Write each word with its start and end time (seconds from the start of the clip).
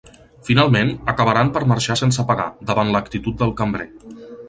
Finalment, 0.47 0.89
acabaran 1.13 1.53
per 1.59 1.63
marxar 1.73 1.99
sense 2.03 2.27
pagar, 2.33 2.49
davant 2.73 2.93
l'actitud 2.97 3.41
del 3.45 3.59
cambrer. 3.63 3.91